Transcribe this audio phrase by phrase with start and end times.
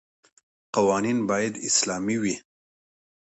[0.75, 2.35] قوانین باید اسلامي وي.